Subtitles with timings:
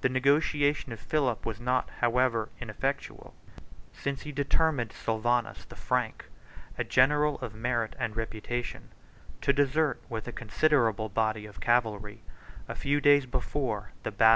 [0.00, 3.32] The negotiation of Philip was not, however, ineffectual,
[3.92, 6.24] since he determined Sylvanus the Frank,
[6.76, 8.88] a general of merit and reputation,
[9.40, 12.24] to desert with a considerable body of cavalry,
[12.66, 14.30] a few days before the battle of Mursa.